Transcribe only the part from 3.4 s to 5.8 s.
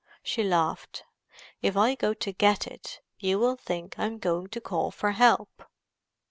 think I am going to call for help."